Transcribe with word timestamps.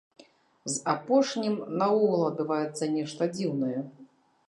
З 0.75 0.79
апошнім 0.93 1.59
наогул 1.83 2.27
адбываецца 2.33 2.91
нешта 2.99 3.33
дзіўнае. 3.39 3.79